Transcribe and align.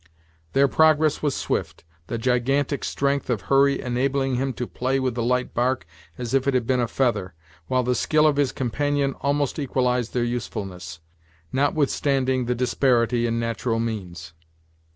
Their 0.53 0.67
progress 0.67 1.21
was 1.21 1.35
swift, 1.35 1.83
the 2.07 2.17
gigantic 2.17 2.83
strength 2.83 3.29
of 3.29 3.41
Hurry 3.41 3.79
enabling 3.79 4.33
him 4.37 4.51
to 4.53 4.65
play 4.65 4.99
with 4.99 5.13
the 5.13 5.21
light 5.21 5.53
bark 5.53 5.85
as 6.17 6.33
if 6.33 6.47
it 6.47 6.55
had 6.55 6.65
been 6.65 6.79
a 6.79 6.87
feather, 6.87 7.35
while 7.67 7.83
the 7.83 7.93
skill 7.93 8.25
of 8.25 8.37
his 8.37 8.51
companion 8.51 9.13
almost 9.21 9.59
equalized 9.59 10.15
their 10.15 10.23
usefulness, 10.23 11.01
notwithstanding 11.53 12.45
the 12.45 12.55
disparity 12.55 13.27
in 13.27 13.39
natural 13.39 13.79
means. 13.79 14.33